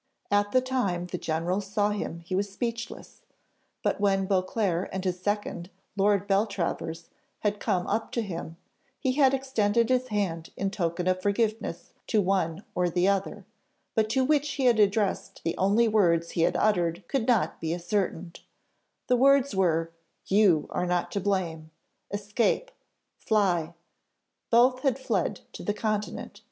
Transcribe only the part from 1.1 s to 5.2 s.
general saw him he was speechless, but when Beauclerc and his